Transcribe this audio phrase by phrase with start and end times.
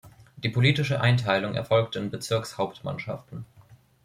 [0.37, 3.45] Die politische Einteilung erfolgte in Bezirkshauptmannschaften.